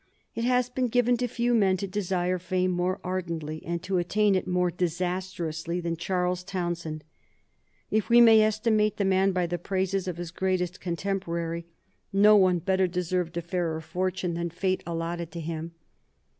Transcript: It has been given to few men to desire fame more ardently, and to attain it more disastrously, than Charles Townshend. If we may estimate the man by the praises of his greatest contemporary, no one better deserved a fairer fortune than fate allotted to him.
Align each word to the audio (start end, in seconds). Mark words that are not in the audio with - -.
It 0.33 0.45
has 0.45 0.67
been 0.67 0.87
given 0.87 1.15
to 1.17 1.27
few 1.27 1.53
men 1.53 1.77
to 1.77 1.85
desire 1.85 2.39
fame 2.39 2.71
more 2.71 2.99
ardently, 3.03 3.63
and 3.63 3.83
to 3.83 3.99
attain 3.99 4.33
it 4.33 4.47
more 4.47 4.71
disastrously, 4.71 5.79
than 5.79 5.95
Charles 5.95 6.43
Townshend. 6.43 7.03
If 7.91 8.09
we 8.09 8.19
may 8.19 8.41
estimate 8.41 8.97
the 8.97 9.05
man 9.05 9.31
by 9.31 9.45
the 9.45 9.59
praises 9.59 10.07
of 10.07 10.17
his 10.17 10.31
greatest 10.31 10.81
contemporary, 10.81 11.67
no 12.11 12.35
one 12.35 12.57
better 12.57 12.87
deserved 12.87 13.37
a 13.37 13.43
fairer 13.43 13.79
fortune 13.79 14.33
than 14.33 14.49
fate 14.49 14.81
allotted 14.87 15.29
to 15.33 15.39
him. 15.39 15.75